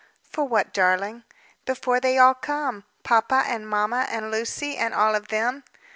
"For 0.23 0.45
what, 0.45 0.73
darling?" 0.73 1.25
"Before 1.63 1.99
they 1.99 2.17
all 2.17 2.33
come. 2.33 2.85
Papa 3.03 3.43
and 3.45 3.69
mamma, 3.69 4.07
and 4.09 4.31
Lucy, 4.31 4.75
and 4.75 4.95
all 4.95 5.13
of 5.13 5.27
them." 5.27 5.63